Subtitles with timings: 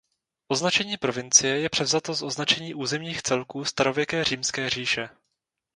[0.47, 5.09] Označení provincie je převzato z označení územních celků starověké Římské říše.